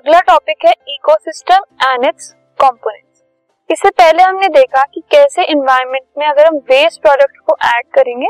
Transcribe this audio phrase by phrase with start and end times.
[0.00, 3.22] अगला टॉपिक है ecosystem and it's components
[3.70, 8.28] इससे पहले हमने देखा कि कैसे एनवायरनमेंट में अगर हम वेस्ट प्रोडक्ट को ऐड करेंगे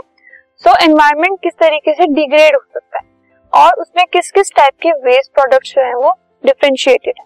[0.62, 4.92] तो एनवायरनमेंट किस तरीके से डिग्रेड हो सकता है और उसमें किस किस टाइप के
[5.04, 6.12] वेस्ट प्रोडक्ट्स जो है वो
[6.44, 7.24] डिफ्रेंशिएटेड है।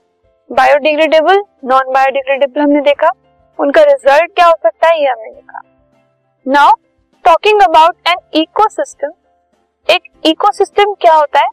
[0.51, 3.11] बायोडिग्रेडेबल नॉन बायोडिग्रेडेबल हमने देखा।
[3.59, 5.61] उनका रिज़ल्ट क्या हो सकता है, ये हमने देखा।
[6.47, 6.77] Now
[7.25, 9.13] talking about an ecosystem
[9.89, 11.49] एक इकोसिस्टम क्या होता है?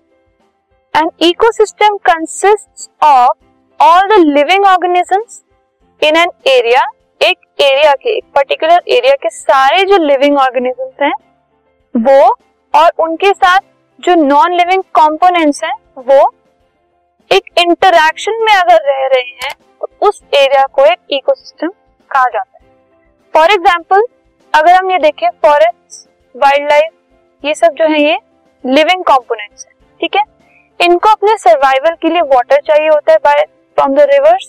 [0.93, 5.41] An ecosystem consist of all the living organisms
[6.01, 6.81] in an area
[7.21, 11.13] एक एरिया के एक पर्टिकुलर एरिया के सारे जो लिविंग ऑर्गेनिजम्स हैं,
[11.95, 12.35] वो
[12.73, 13.59] और उनके साथ
[13.99, 16.33] जो नॉन लिविंग कंपोनेंट्स हैं, वो
[17.31, 21.69] एक इंटरैक्शन में अगर रह रहे हैं तो उस एरिया को एक इकोसिस्टम
[22.11, 22.69] कहा जाता है।
[23.33, 24.03] फॉर एग्ज़ाम्पल
[24.53, 26.91] अगर हम ये देखें फॉरेस्ट वाइल्ड लाइफ
[27.43, 28.17] ये सब जो है ये
[28.63, 30.23] लिविंग कॉम्पोनेंट्स है, ठीक है?
[30.81, 33.43] इनको अपने सर्वाइवल के लिए वाटर चाहिए होता है by
[33.77, 34.45] from the rivers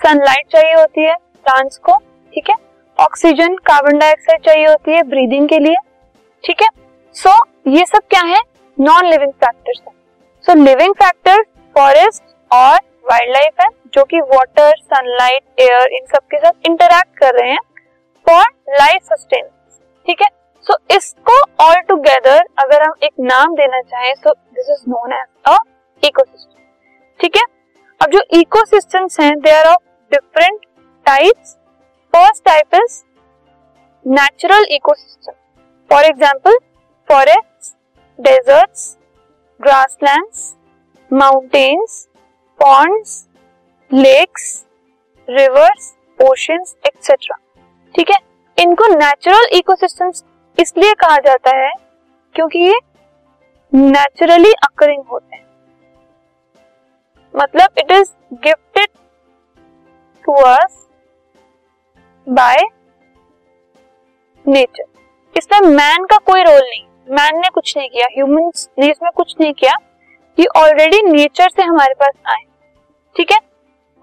[0.00, 1.96] sunlight चाहिए होती है प्लांट्स को
[2.32, 2.54] ठीक है?
[2.98, 5.76] ऑक्सीजन कार्बन डाइऑक्साइड चाहिए होती है ब्रीदिंग के लिए
[6.44, 6.68] ठीक है?
[7.14, 8.40] सो so, ये सब क्या है?
[8.78, 9.92] नॉन लिविंग फैक्टर्स है।
[10.44, 11.42] सो लिविंग फैक्टर
[11.74, 12.78] फॉरेस्ट और
[13.10, 17.50] वाइल्ड लाइफ है जो कि वाटर सनलाइट एयर इन सब के साथ इंटरैक्ट कर रहे
[17.50, 17.60] हैं
[18.26, 18.44] फॉर
[18.80, 19.48] लाइफ सस्टेन
[20.06, 20.28] ठीक है?
[20.66, 25.12] सो so, इसको ऑल टूगेदर अगर हम एक नाम देना चाहें so this is known
[25.12, 25.58] as a
[26.02, 26.62] ecosystem
[27.20, 27.42] ठीक है
[28.00, 30.66] अब जो इकोसिस्टम्स हैं they are of different
[31.06, 31.54] types
[32.12, 33.02] first type is
[34.04, 35.32] natural ecosystem
[35.90, 36.58] for example
[37.08, 37.74] forest
[38.18, 38.96] deserts
[39.60, 40.54] grasslands
[41.10, 42.06] mountains
[42.60, 43.24] ponds
[43.90, 44.64] lakes
[45.28, 47.36] rivers oceans etcetera
[47.94, 48.18] ठीक है
[48.58, 50.24] इनको नेचुरल इकोसिस्टम्स
[50.60, 51.72] इसलिए कहा जाता है
[52.34, 52.74] क्योंकि ये
[53.74, 55.44] नेचुरली अकरिंग होते हैं।
[57.34, 58.88] मतलब it is gifted
[60.24, 60.86] to us
[62.28, 62.56] by
[64.46, 64.84] nature
[65.36, 69.34] इसमें मैन का कोई रोल नहीं। मैन ने कुछ नहीं किया। ह्यूमन ने इसमें कुछ
[69.40, 69.72] नहीं किया।
[70.38, 72.42] ये ऑलरेडी नेचर से हमारे पास आए।
[73.16, 73.38] ठीक है?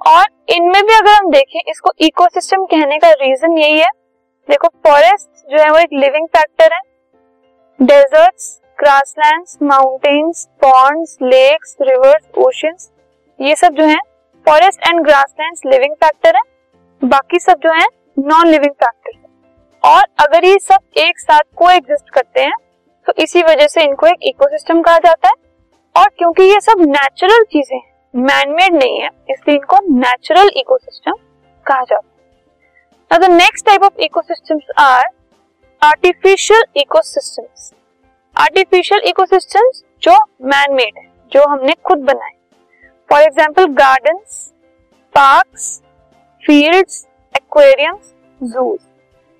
[0.07, 3.89] और इनमें भी अगर हम देखें, इसको इकोसिस्टम कहने का रीजन यही है।
[4.49, 6.79] देखो फॉरेस्ट जो है वो एक लिविंग फैक्टर है.
[7.79, 12.89] Deserts grasslands mountains ponds lakes rivers oceans
[13.39, 13.97] ये सब जो है
[14.45, 16.41] forest and grasslands living factor है.
[17.01, 17.85] बाकी सब जो है
[18.19, 19.21] नॉन लिविंग फैक्टर है.
[19.83, 22.53] और अगर ये सब एक साथ को एग्जिस्ट करते हैं
[23.07, 25.33] तो इसी वजह से इनको एक इकोसिस्टम कहा जाता है.
[25.95, 31.13] और क्योंकि ये सब नेचुरल चीज़ें हैं मैनमेड नहीं है, इसलिए इनको नेचुरल इकोसिस्टम
[31.65, 33.27] कहा जाता है.
[33.29, 35.03] Next type of ecosystems are
[35.83, 37.71] artificial ecosystems
[38.35, 40.13] artificial ecosystems जो
[40.43, 42.31] मैनमेड है, जो हमने खुद बनाए।
[43.09, 44.37] For example gardens
[45.15, 45.65] parks
[46.43, 47.05] fields
[47.35, 48.79] aquariums zoos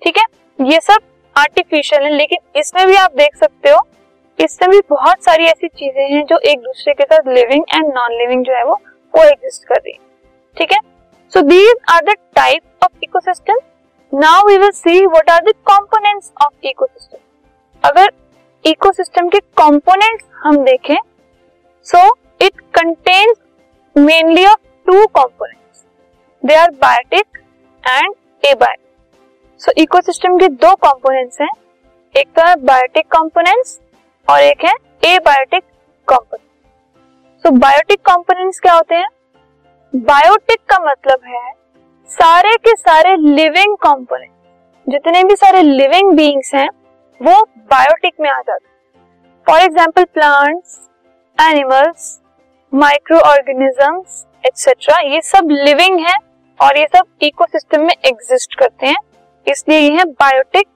[0.02, 0.24] ठीक है?
[0.58, 1.02] ये सब
[1.36, 3.80] आर्टिफिशियल है, लेकिन इसमें भी आप देख सकते हो,
[4.38, 8.18] इसमें भी बहुत सारी ऐसी चीज़ें हैं जो एक दूसरे के साथ लिविंग एंड नॉन
[8.18, 8.74] लिविंग जो है वो
[9.14, 9.98] को एग्जिस्ट कर रही है।
[10.56, 10.78] ठीक है?
[11.32, 13.58] So these are the type of ecosystem
[14.12, 17.18] now we will see what are the components of ecosystem
[17.84, 18.10] अगर
[18.64, 20.96] इकोसिस्टम के कंपोनेंट्स हम देखें
[21.86, 22.02] so
[22.40, 23.36] it contains
[23.96, 25.82] mainly of two components
[26.42, 27.38] they are biotic
[27.84, 31.48] and abiotic so ecosystem के दो components हैं.
[32.14, 33.78] एक तो है बायोटिक कंपोनेंट्स
[34.28, 34.74] और एक है
[35.06, 35.64] abiotic
[36.08, 39.08] component so biotic components क्या होते हैं?
[39.92, 41.52] बायोटिक का मतलब है
[42.10, 44.30] सारे के सारे लिविंग कंपोनेंट
[44.86, 46.68] जितने भी सारे लिविंग बीइंग्स हैं,
[47.20, 49.00] वो बायोटिक में आ जाते हैं।
[49.46, 50.78] For example plants
[51.38, 52.18] animals
[52.72, 56.16] micro organisms etcetera ये सब लिविंग है
[56.60, 58.98] और ये सब इकोसिस्टम में एग्जिस्ट करते हैं।
[59.46, 60.66] इसलिए ये है बायोटिक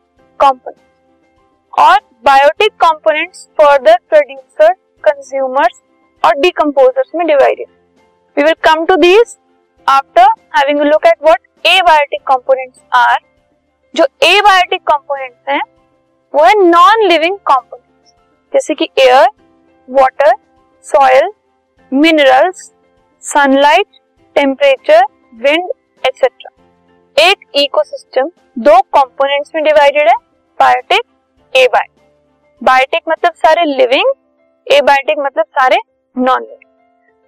[0.41, 4.72] कंपोनेंट और biotic components further producer
[5.04, 5.80] consumers
[6.25, 7.69] और डिकम्पोजर्स में divided
[8.36, 9.36] we will come to this
[9.89, 10.27] after
[10.57, 13.17] having look at what abiotic components are
[13.95, 15.61] जो एबायोटिक कंपोनेंट्स हैं
[16.35, 18.13] वो है नॉन लिविंग कंपोनेंट्स
[18.53, 19.27] जैसे कि air
[19.89, 20.35] water
[20.85, 21.31] soil
[21.93, 22.73] minerals
[23.23, 23.87] sunlight
[24.37, 25.05] temperature
[25.35, 25.71] wind
[26.07, 30.15] etcetera एक ecosystem दो कंपोनेंट्स में डिवाइडेड है
[30.61, 31.03] बायोटिक
[31.57, 34.13] एबायोटिक बायोटिक मतलब सारे लिविंग
[34.67, 35.79] एबायोटिक मतलब सारे
[36.17, 36.69] नॉन लिविंग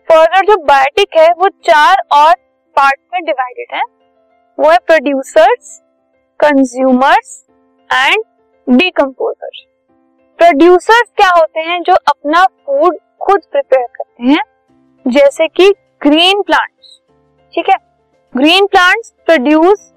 [0.08, 2.34] फर्दर जो बायोटिक है, वो चार और
[2.76, 3.82] पार्ट में डिवाइडेड है।
[4.58, 5.78] वो है producers
[6.40, 7.44] consumers
[7.90, 8.24] and
[8.68, 9.64] decomposers
[10.38, 14.42] producers क्या होते हैं जो अपना फ़ूड खुद प्रिपेयर करते हैं?
[15.06, 15.70] जैसे कि
[16.02, 16.98] ग्रीन प्लांट्स
[17.52, 17.76] ठीक है?
[18.34, 19.90] Green plants produce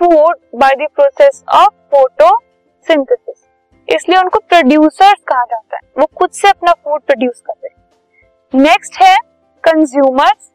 [0.00, 3.44] food by the process of photosynthesis
[3.88, 9.02] इसलिए उनको प्रोड्यूसर्स कहा जाता है। वो खुद से अपना फ़ूड प्रोड्यूस करते हैं। नेक्स्ट
[9.02, 9.16] है
[9.64, 10.50] कंज्यूमर्स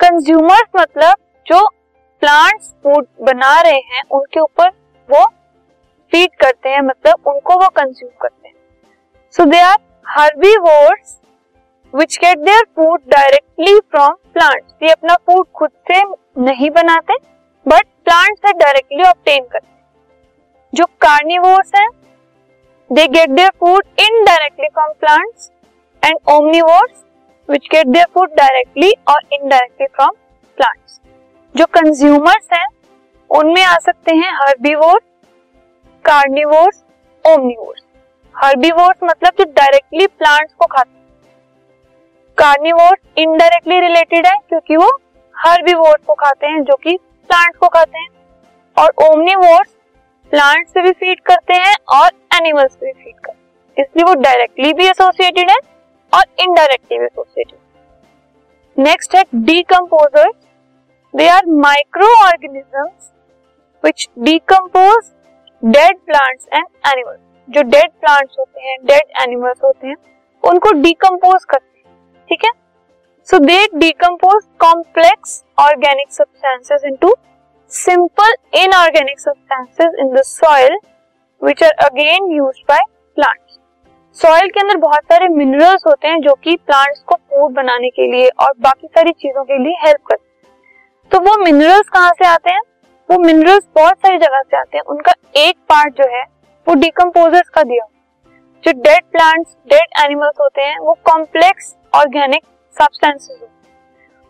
[0.00, 1.14] कंज्यूमर्स मतलब
[1.46, 1.66] जो
[2.22, 4.68] प्लांट्स फ़ूड बना रहे हैं, उनके ऊपर
[5.08, 5.24] वो
[6.12, 8.54] फ़ीड करते हैं मतलब उनको वो कंज्यूम करते हैं।
[9.34, 9.76] So they are
[10.06, 11.16] herbivores
[11.94, 16.02] which get their food directly from plants ये अपना फ़ूड खुद से
[16.42, 17.14] नहीं बनाते
[17.66, 19.74] बट प्लांट से डायरेक्टली ऑप्टेन करते
[20.72, 21.88] जो कार्निवोर्स हैं
[22.90, 25.50] they get their food indirectly from plants
[26.02, 27.04] and omnivores
[27.48, 30.10] which get their food directly और इनडायरेक्टली फ्रॉम
[30.58, 31.00] प्लांट्स
[31.54, 32.66] जो कंज्यूमर्स हैं,
[33.30, 35.02] उनमें आ सकते हैं हर्बीवोर्स
[36.04, 36.82] कार्निवोर्स
[37.24, 37.82] ओमनिवोर्स
[38.34, 41.04] हर्बीवोर्स मतलब जो डायरेक्टली प्लांट्स को खाते हैं।
[42.38, 44.88] कार्निवोर्स इनडायरेक्टली रिलेटेड है, क्योंकि वो
[45.34, 46.96] हर्बीवोर्स को खाते हैं, जो कि
[47.30, 48.08] प्लांट्स को खाते हैं।
[48.76, 49.68] और ओमनिवोर्स
[50.32, 54.14] प्लांट्स से भी फ़ीड करते हैं और एनिमल्स से भी फ़ीड करते हैं। इसलिए वो
[54.22, 55.56] डायरेक्टली भी एसोसिएटेड है
[56.16, 57.58] और इनडायरेक्टली एसोसिएटेड
[58.76, 60.34] नेक्स्ट है decomposers
[61.14, 63.10] they are micro organisms
[63.84, 65.12] which decompose
[65.62, 69.96] dead plants and animals जो डेड प्लांट्स होते हैं डेड एनिमल्स होते हैं,
[70.44, 72.50] उनको डीकम्पोज करते हैं। ठीक है?
[73.28, 77.14] So they decompose complex organic substances into
[77.72, 80.78] simple inorganic substances in the soil
[81.42, 82.82] which are again used by
[83.16, 83.45] plants
[84.18, 88.12] soil के अंदर बहुत सारे मिनरल्स होते हैं जो कि प्लांट्स को फ़ूड बनाने के
[88.12, 90.54] लिए और बाकी सारी चीज़ों के लिए हेल्प करते हैं।
[91.12, 92.60] तो वो मिनरल्स कहाँ से आते हैं?
[93.10, 96.22] वो मिनरल्स बहुत सारी जगह से आते हैं। उनका एक पार्ट जो है,
[96.68, 97.84] वो डिकम्पोजर्स का दिया।
[98.64, 102.44] जो डेड प्लांट्स डेड एनिमल्स होते हैं, वो कॉम्प्लेक्स ऑर्गेनिक
[102.76, 103.48] सब्सटेंसेस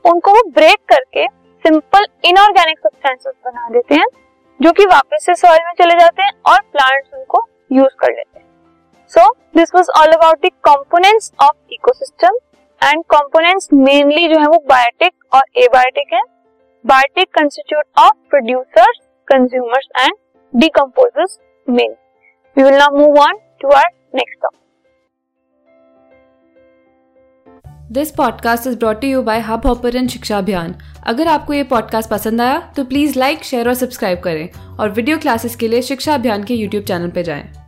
[0.05, 1.27] उनको वो ब्रेक करके
[1.65, 4.07] सिंपल इनऑर्गेनिक सब्सटेंसेस बना देते हैं,
[4.61, 8.39] जो कि वापस से सॉइल में चले जाते हैं और प्लांट्स उनको यूज़ कर लेते
[8.39, 8.46] हैं।
[9.13, 9.27] So
[9.57, 12.37] this was all about the components of ecosystem
[12.83, 16.21] and components mainly जो है वो बायोटिक और एबायोटिक है।
[16.85, 18.99] Biotic constitute of producers
[19.29, 20.15] consumers and
[20.55, 21.39] decomposers
[21.69, 21.95] main
[22.57, 24.61] we will now move on to our next topic
[27.93, 30.75] this podcast is brought you by Hubhopper and Shiksha Abhiyan
[31.07, 34.49] अगर आपको ये podcast पसंद आया तो प्लीज़ लाइक शेयर और subscribe करें
[34.81, 37.66] और video classes के लिए शिक्षा अभियान के यूट्यूब चैनल पर जाएँ।